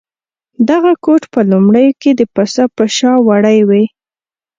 [0.69, 3.83] دغه کوټ په لومړیو کې د پسه په شا وړۍ وې.